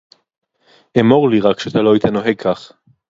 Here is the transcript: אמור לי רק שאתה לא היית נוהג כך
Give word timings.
אמור 0.99 1.29
לי 1.29 1.39
רק 1.39 1.59
שאתה 1.59 1.81
לא 1.81 1.93
היית 1.93 2.05
נוהג 2.05 2.35
כך 2.41 2.71